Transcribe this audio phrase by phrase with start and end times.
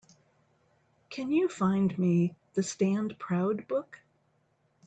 [1.11, 3.99] Can you find me the Stand Proud book?